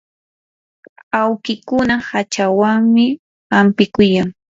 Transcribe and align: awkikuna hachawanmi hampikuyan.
awkikuna 1.19 1.95
hachawanmi 2.09 3.05
hampikuyan. 3.51 4.27